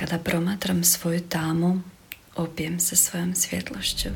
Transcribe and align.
Kada 0.00 0.18
promatram 0.18 0.84
svoju 0.84 1.20
tamu, 1.20 1.80
opijem 2.36 2.80
se 2.80 2.96
svojom 2.96 3.34
svjetlošću. 3.34 4.08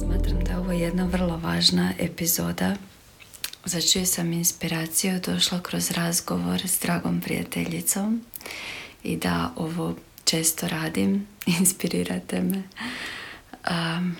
Smatram 0.00 0.44
da 0.44 0.50
je 0.50 0.58
ovo 0.58 0.72
jedna 0.72 1.04
vrlo 1.04 1.36
važna 1.36 1.92
epizoda 1.98 2.76
za 3.64 3.80
čiju 3.80 4.06
sam 4.06 4.32
inspiraciju 4.32 5.20
došla 5.26 5.60
kroz 5.62 5.90
razgovor 5.90 6.60
s 6.66 6.80
dragom 6.80 7.20
prijateljicom 7.20 8.24
i 9.02 9.16
da 9.16 9.52
ovo 9.56 9.94
često 10.24 10.68
radim, 10.68 11.26
inspirirate 11.60 12.40
me. 12.40 12.62
Um, 13.70 14.16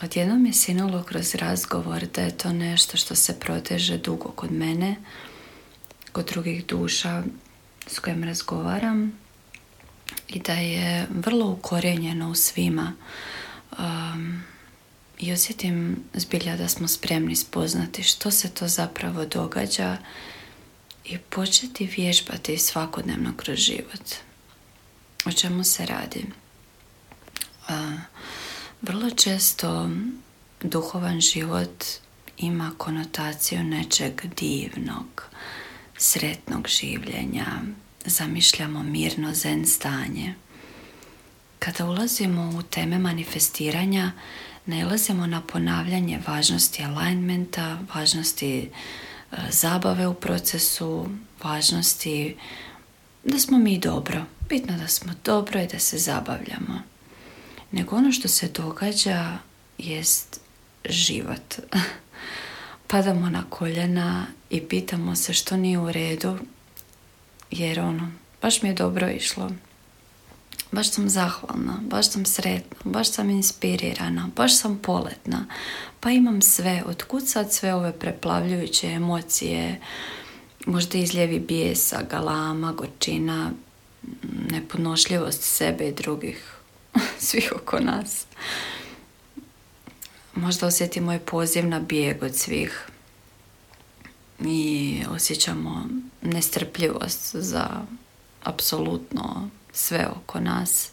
odjednom 0.00 0.46
je 0.46 0.52
sinulo 0.52 1.02
kroz 1.02 1.34
razgovor 1.34 2.06
da 2.14 2.22
je 2.22 2.38
to 2.38 2.52
nešto 2.52 2.96
što 2.96 3.14
se 3.14 3.40
proteže 3.40 3.98
dugo 3.98 4.30
kod 4.30 4.52
mene, 4.52 4.96
kod 6.12 6.26
drugih 6.26 6.66
duša 6.66 7.22
s 7.86 7.98
kojim 7.98 8.24
razgovaram 8.24 9.12
i 10.28 10.40
da 10.40 10.52
je 10.52 11.06
vrlo 11.10 11.50
ukorjenjeno 11.50 12.30
u 12.30 12.34
svima. 12.34 12.92
Um, 13.78 14.42
I 15.18 15.32
osjetim 15.32 16.04
zbilja 16.14 16.56
da 16.56 16.68
smo 16.68 16.88
spremni 16.88 17.36
spoznati 17.36 18.02
što 18.02 18.30
se 18.30 18.50
to 18.50 18.68
zapravo 18.68 19.24
događa 19.24 19.96
i 21.04 21.18
početi 21.18 21.86
vježbati 21.96 22.58
svakodnevno 22.58 23.32
kroz 23.36 23.58
život. 23.58 24.14
O 25.24 25.32
čemu 25.32 25.64
se 25.64 25.86
radi? 25.86 26.24
Vrlo 28.82 29.10
često 29.10 29.90
duhovan 30.62 31.20
život 31.20 31.84
ima 32.38 32.72
konotaciju 32.78 33.64
nečeg 33.64 34.22
divnog, 34.36 35.22
sretnog 35.98 36.68
življenja, 36.68 37.46
zamišljamo 38.04 38.82
mirno 38.82 39.34
zen 39.34 39.66
stanje. 39.66 40.34
Kada 41.58 41.86
ulazimo 41.86 42.52
u 42.58 42.62
teme 42.62 42.98
manifestiranja, 42.98 44.12
nailazimo 44.66 45.26
na 45.26 45.40
ponavljanje 45.40 46.20
važnosti 46.26 46.84
alignmenta, 46.84 47.78
važnosti 47.94 48.50
e, 48.58 48.68
zabave 49.50 50.06
u 50.06 50.14
procesu, 50.14 51.08
važnosti 51.42 52.36
da 53.24 53.38
smo 53.38 53.58
mi 53.58 53.78
dobro. 53.78 54.24
Bitno 54.48 54.78
da 54.78 54.88
smo 54.88 55.12
dobro 55.24 55.60
i 55.60 55.66
da 55.66 55.78
se 55.78 55.98
zabavljamo. 55.98 56.95
Nego 57.72 57.96
ono 57.96 58.12
što 58.12 58.28
se 58.28 58.48
događa 58.48 59.38
jest 59.78 60.40
život. 60.88 61.54
Padamo 62.90 63.30
na 63.30 63.44
koljena 63.50 64.26
i 64.50 64.60
pitamo 64.60 65.16
se 65.16 65.32
što 65.32 65.56
nije 65.56 65.78
u 65.78 65.92
redu 65.92 66.38
jer 67.50 67.80
ono, 67.80 68.12
baš 68.42 68.62
mi 68.62 68.68
je 68.68 68.74
dobro 68.74 69.10
išlo 69.10 69.50
baš 70.72 70.90
sam 70.90 71.08
zahvalna, 71.08 71.78
baš 71.82 72.10
sam 72.10 72.24
sretna, 72.26 72.76
baš 72.84 73.10
sam 73.10 73.30
inspirirana, 73.30 74.28
baš 74.36 74.58
sam 74.58 74.78
poletna. 74.78 75.46
Pa 76.00 76.10
imam 76.10 76.42
sve, 76.42 76.82
otkud 76.86 77.28
sad 77.28 77.52
sve 77.52 77.74
ove 77.74 77.92
preplavljujuće 77.92 78.86
emocije, 78.86 79.80
možda 80.66 80.98
izljevi 80.98 81.40
bijesa, 81.40 82.02
galama, 82.10 82.72
gorčina, 82.72 83.50
nepodnošljivost 84.50 85.42
sebe 85.42 85.88
i 85.88 85.94
drugih, 85.94 86.55
svih 87.18 87.52
oko 87.56 87.80
nas. 87.80 88.26
Možda 90.34 90.66
osjetimo 90.66 91.12
i 91.12 91.18
poziv 91.18 91.66
na 91.66 91.80
bijeg 91.80 92.22
od 92.22 92.36
svih 92.36 92.88
i 94.40 95.02
osjećamo 95.10 95.86
nestrpljivost 96.22 97.36
za 97.36 97.68
apsolutno 98.44 99.50
sve 99.72 100.06
oko 100.16 100.40
nas, 100.40 100.90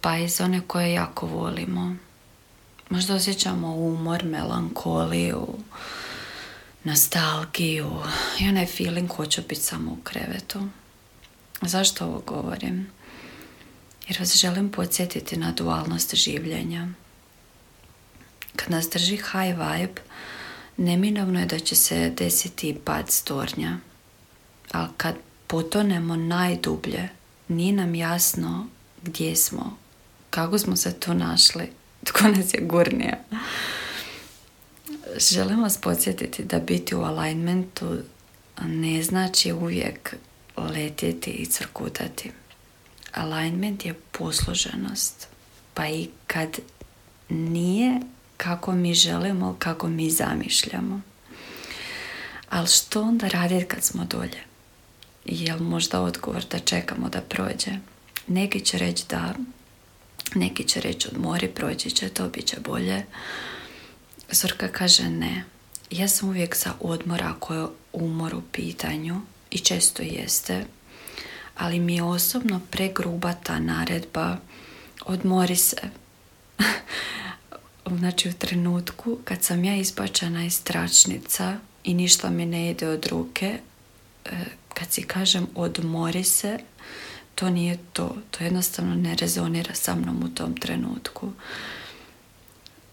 pa 0.00 0.18
i 0.18 0.28
za 0.28 0.44
one 0.44 0.60
koje 0.66 0.92
jako 0.92 1.26
volimo. 1.26 1.96
Možda 2.90 3.14
osjećamo 3.14 3.74
umor, 3.74 4.24
melankoliju, 4.24 5.46
nostalgiju 6.84 7.90
i 8.40 8.48
onaj 8.48 8.66
feeling 8.66 9.10
hoću 9.12 9.42
biti 9.48 9.60
samo 9.60 9.92
u 9.92 9.96
krevetu. 10.04 10.60
Zašto 11.62 12.06
ovo 12.06 12.22
govorim? 12.26 12.90
Jer 14.10 14.18
vas 14.20 14.36
želim 14.36 14.70
podsjetiti 14.70 15.36
na 15.36 15.52
dualnost 15.52 16.14
življenja. 16.14 16.88
Kad 18.56 18.70
nas 18.70 18.88
drži 18.90 19.16
high 19.16 19.54
vibe, 19.54 20.02
neminovno 20.76 21.40
je 21.40 21.46
da 21.46 21.58
će 21.58 21.76
se 21.76 22.10
desiti 22.10 22.72
pad 22.84 23.10
stornja. 23.10 23.76
Ali 24.72 24.88
kad 24.96 25.14
potonemo 25.46 26.16
najdublje, 26.16 27.08
nije 27.48 27.72
nam 27.72 27.94
jasno 27.94 28.66
gdje 29.02 29.36
smo, 29.36 29.76
kako 30.30 30.58
smo 30.58 30.76
se 30.76 31.00
tu 31.00 31.14
našli, 31.14 31.70
tko 32.06 32.28
nas 32.28 32.54
je 32.54 32.60
gurnio. 32.60 33.16
Želim 35.18 35.62
vas 35.62 35.78
podsjetiti 35.78 36.44
da 36.44 36.58
biti 36.58 36.94
u 36.94 37.02
alignmentu 37.02 37.98
ne 38.62 39.02
znači 39.02 39.52
uvijek 39.52 40.16
letjeti 40.56 41.30
i 41.30 41.46
crkutati. 41.46 42.39
Alignment 43.12 43.84
je 43.84 43.94
posluženost. 43.94 45.28
Pa 45.74 45.86
i 45.86 46.08
kad 46.26 46.58
nije 47.28 48.00
kako 48.36 48.72
mi 48.72 48.94
želimo, 48.94 49.56
kako 49.58 49.88
mi 49.88 50.10
zamišljamo. 50.10 51.00
Ali 52.48 52.68
što 52.68 53.02
onda 53.02 53.28
raditi 53.28 53.66
kad 53.66 53.82
smo 53.82 54.04
dolje? 54.04 54.50
jel 55.24 55.58
možda 55.58 56.00
odgovor 56.00 56.44
da 56.50 56.58
čekamo 56.58 57.08
da 57.08 57.20
prođe. 57.20 57.70
Neki 58.26 58.60
će 58.60 58.78
reći 58.78 59.04
da, 59.08 59.34
neki 60.34 60.64
će 60.64 60.80
reći 60.80 61.08
odmori, 61.08 61.48
proći 61.48 61.90
će 61.90 62.08
to, 62.08 62.28
bit 62.28 62.46
će 62.46 62.56
bolje. 62.60 63.04
Zorka 64.32 64.68
kaže 64.68 65.08
ne. 65.08 65.44
Ja 65.90 66.08
sam 66.08 66.28
uvijek 66.28 66.56
za 66.56 66.72
odmor 66.80 67.22
ako 67.22 67.54
je 67.54 67.66
umor 67.92 68.34
u 68.34 68.42
pitanju 68.52 69.20
i 69.50 69.58
često 69.58 70.02
jeste, 70.02 70.64
ali 71.60 71.80
mi 71.80 71.94
je 71.94 72.02
osobno 72.02 72.60
pregruba 72.70 73.32
ta 73.32 73.58
naredba 73.58 74.36
odmori 75.06 75.56
se. 75.56 75.76
znači 77.98 78.28
u 78.28 78.32
trenutku 78.32 79.18
kad 79.24 79.42
sam 79.42 79.64
ja 79.64 79.76
izbačena 79.76 80.44
iz 80.44 80.62
tračnica 80.62 81.58
i 81.84 81.94
ništa 81.94 82.30
mi 82.30 82.46
ne 82.46 82.70
ide 82.70 82.88
od 82.88 83.06
ruke, 83.06 83.58
e, 84.24 84.30
kad 84.74 84.92
si 84.92 85.02
kažem 85.02 85.46
odmori 85.54 86.24
se, 86.24 86.58
to 87.34 87.50
nije 87.50 87.78
to. 87.92 88.16
To 88.30 88.44
jednostavno 88.44 88.94
ne 88.94 89.14
rezonira 89.14 89.74
sa 89.74 89.94
mnom 89.94 90.22
u 90.24 90.34
tom 90.34 90.56
trenutku. 90.56 91.32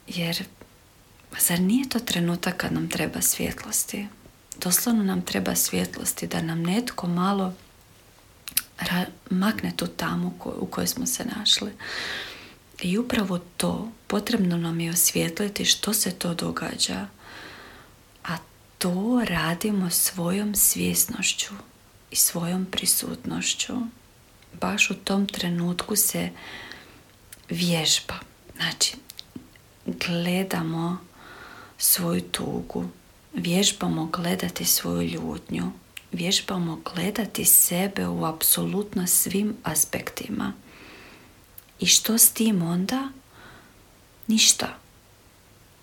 Jer, 0.07 0.43
zar 1.39 1.59
nije 1.59 1.89
to 1.89 1.99
trenutak 1.99 2.57
kad 2.57 2.73
nam 2.73 2.89
treba 2.89 3.21
svjetlosti? 3.21 4.07
Doslovno 4.63 5.03
nam 5.03 5.21
treba 5.21 5.55
svjetlosti 5.55 6.27
da 6.27 6.41
nam 6.41 6.63
netko 6.63 7.07
malo 7.07 7.53
makne 9.29 9.73
tu 9.75 9.87
tamu 9.87 10.33
u 10.45 10.65
kojoj 10.65 10.87
smo 10.87 11.05
se 11.05 11.25
našli. 11.37 11.71
I 12.81 12.97
upravo 12.97 13.39
to 13.57 13.91
potrebno 14.07 14.57
nam 14.57 14.79
je 14.79 14.91
osvijetliti 14.91 15.65
što 15.65 15.93
se 15.93 16.11
to 16.11 16.33
događa. 16.33 17.07
A 18.23 18.37
to 18.77 19.21
radimo 19.27 19.89
svojom 19.89 20.55
svjesnošću 20.55 21.53
i 22.11 22.15
svojom 22.15 22.65
prisutnošću 22.65 23.73
baš 24.61 24.91
u 24.91 24.93
tom 24.93 25.25
trenutku 25.25 25.95
se 25.95 26.29
vježba. 27.49 28.15
Znači, 28.55 28.95
gledamo 29.85 30.97
svoju 31.77 32.21
tugu, 32.21 32.85
vježbamo 33.33 34.05
gledati 34.05 34.65
svoju 34.65 35.01
ljutnju, 35.01 35.71
vježbamo 36.11 36.81
gledati 36.93 37.45
sebe 37.45 38.07
u 38.07 38.25
apsolutno 38.25 39.07
svim 39.07 39.55
aspektima. 39.63 40.53
I 41.79 41.85
što 41.85 42.17
s 42.17 42.29
tim 42.29 42.61
onda? 42.61 43.09
Ništa. 44.27 44.77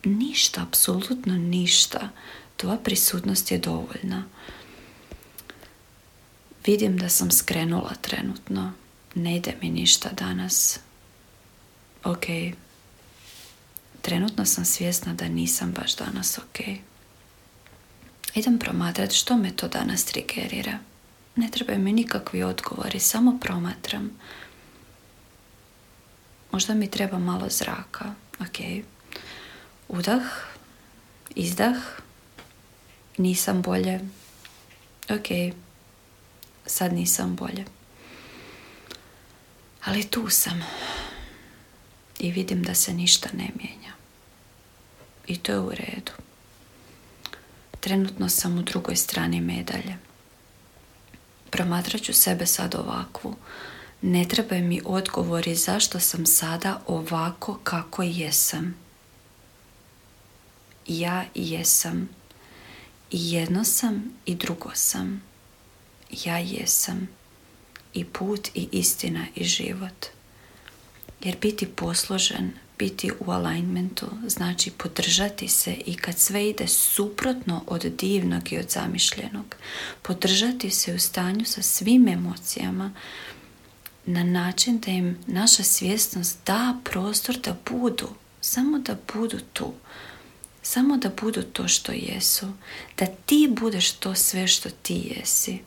Ništa, 0.05 0.63
apsolutno 0.63 1.35
ništa. 1.35 2.09
Tvoja 2.57 2.77
prisutnost 2.77 3.51
je 3.51 3.59
dovoljna. 3.59 4.25
Vidim 6.67 6.99
da 6.99 7.09
sam 7.09 7.31
skrenula 7.31 7.95
trenutno. 8.01 8.73
Ne 9.15 9.37
ide 9.37 9.55
mi 9.63 9.71
ništa 9.71 10.09
danas. 10.13 10.79
Ok. 12.05 12.25
Trenutno 14.03 14.45
sam 14.45 14.65
svjesna 14.65 15.15
da 15.15 15.29
nisam 15.29 15.73
baš 15.73 15.97
danas 15.97 16.39
ok. 16.39 16.59
Idem 18.35 18.59
promatrati 18.59 19.15
što 19.15 19.37
me 19.37 19.57
to 19.57 19.69
danas 19.69 20.05
trigerira. 20.05 20.79
Ne 21.37 21.51
trebaju 21.51 21.79
mi 21.79 21.93
nikakvi 21.93 22.43
odgovori, 22.43 23.01
samo 23.01 23.39
promatram. 23.41 24.11
Možda 26.53 26.75
mi 26.75 26.91
treba 26.91 27.19
malo 27.19 27.49
zraka. 27.49 28.15
Ok. 28.41 28.85
Udah, 29.89 30.23
izdah, 31.35 31.77
nisam 33.19 33.63
bolje, 33.63 34.01
ok, 35.09 35.55
sad 36.67 36.93
nisam 36.93 37.37
bolje. 37.37 37.65
Ali 39.85 40.05
tu 40.05 40.31
sam 40.31 40.63
i 42.19 42.31
vidim 42.31 42.63
da 42.63 42.75
se 42.75 42.95
ništa 42.95 43.29
ne 43.33 43.49
mijenja. 43.55 43.93
I 45.27 45.37
to 45.37 45.53
je 45.53 45.59
u 45.59 45.71
redu. 45.71 46.13
Trenutno 47.85 48.29
sam 48.29 48.59
u 48.59 48.63
drugoj 48.63 48.97
strani 48.97 49.41
medalje. 49.41 49.97
Promatrat 51.51 52.03
ću 52.03 52.13
sebe 52.13 52.47
sad 52.47 52.75
ovakvu. 52.75 53.37
Ne 54.03 54.29
trebaju 54.29 54.65
mi 54.65 54.81
odgovori 54.85 55.55
zašto 55.55 56.01
sam 56.01 56.27
sada 56.27 56.81
ovako 56.87 57.59
kako 57.65 58.03
jesam. 58.03 58.75
Ja 60.87 61.25
jesam. 61.35 62.09
I 63.11 63.33
jedno 63.33 63.65
sam 63.65 64.05
i 64.27 64.35
drugo 64.35 64.71
sam. 64.75 65.23
Ja 66.25 66.39
jesam. 66.39 67.09
I 67.95 68.05
put 68.05 68.49
i 68.55 68.69
istina 68.73 69.27
i 69.35 69.45
život. 69.45 70.07
Jer 71.21 71.37
biti 71.41 71.67
posložen, 71.67 72.53
biti 72.79 73.11
u 73.21 73.31
alignmentu, 73.31 74.07
znači 74.27 74.71
podržati 74.71 75.49
se 75.49 75.75
i 75.87 75.97
kad 75.97 76.19
sve 76.19 76.49
ide 76.49 76.67
suprotno 76.67 77.65
od 77.67 77.83
divnog 77.83 78.53
i 78.53 78.59
od 78.59 78.71
zamišljenog. 78.71 79.57
Podržati 80.03 80.71
se 80.71 80.95
u 80.95 80.99
stanju 80.99 81.45
sa 81.45 81.63
svim 81.63 82.09
emocijama 82.09 82.93
na 84.07 84.25
način 84.25 84.79
da 84.79 84.91
im 84.91 85.19
naša 85.27 85.63
svjesnost 85.63 86.39
da 86.47 86.77
prostor 86.85 87.37
da 87.37 87.57
budu, 87.71 88.09
samo 88.41 88.79
da 88.79 88.97
budu 89.15 89.39
tu. 89.53 89.73
Samo 90.63 90.97
da 90.97 91.11
budu 91.21 91.43
to 91.43 91.69
što 91.69 91.93
jesu. 91.93 92.47
Da 92.99 93.07
ti 93.07 93.49
budeš 93.61 93.93
to 93.93 94.15
sve 94.15 94.49
što 94.49 94.71
ti 94.71 95.13
jesi. 95.17 95.59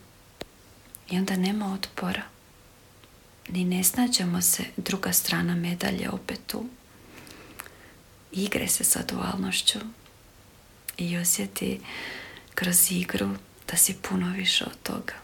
I 1.10 1.18
onda 1.18 1.36
nema 1.36 1.72
otpora. 1.72 2.22
Ni 3.48 3.64
ne 3.64 3.84
snađemo 3.84 4.42
se 4.42 4.64
druga 4.76 5.12
strana 5.12 5.54
medalje 5.54 6.10
opet 6.10 6.40
tu. 6.46 6.64
Igre 8.44 8.68
se 8.68 8.84
sa 8.84 9.00
dualnošću 9.08 9.78
i 10.98 11.18
osjeti 11.18 11.80
kroz 12.54 12.92
igru 12.92 13.30
da 13.70 13.76
si 13.76 13.96
puno 14.08 14.32
više 14.36 14.64
od 14.64 14.82
toga. 14.82 15.14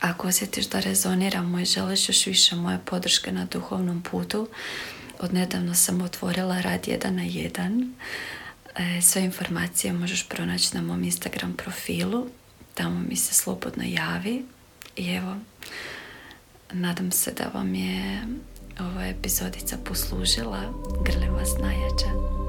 Ako 0.00 0.28
osjetiš 0.28 0.66
da 0.66 0.80
rezoniramo 0.80 1.60
i 1.60 1.64
želiš 1.64 2.08
još 2.08 2.26
više 2.26 2.56
moje 2.56 2.78
podrške 2.84 3.32
na 3.32 3.44
duhovnom 3.44 4.02
putu, 4.02 4.48
odnedavno 5.20 5.74
sam 5.74 6.02
otvorila 6.02 6.60
rad 6.60 6.86
1 6.86 7.10
na 7.10 7.22
1. 7.22 7.92
E, 8.76 9.02
sve 9.02 9.22
informacije 9.22 9.92
možeš 9.92 10.28
pronaći 10.28 10.74
na 10.74 10.82
mom 10.82 11.04
Instagram 11.04 11.54
profilu. 11.56 12.26
Tamo 12.74 13.00
mi 13.08 13.16
se 13.16 13.34
slobodno 13.34 13.84
javi. 13.86 14.44
I 14.96 15.14
evo, 15.14 15.36
nadam 16.72 17.12
se 17.12 17.32
da 17.32 17.50
vam 17.54 17.74
je 17.74 18.22
ova 18.80 19.06
epizodica 19.06 19.76
poslužila. 19.84 20.60
Grlim 21.04 21.34
vas 21.34 21.58
najjače. 21.60 22.43